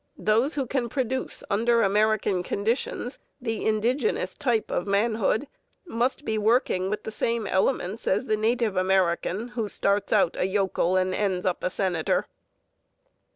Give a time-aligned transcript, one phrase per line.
[0.17, 5.47] Those who can produce under American conditions the indigenous type of manhood
[5.85, 10.45] must be working with the same elements as the native American who starts out a
[10.47, 12.25] yokel and ends up a senator.